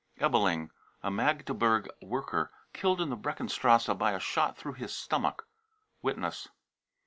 [0.19, 0.71] ebeling,
[1.03, 5.45] a Magdeburg worker, killed in the Breckenstrasse by a shot through his stomach.
[6.01, 6.47] (Witness.)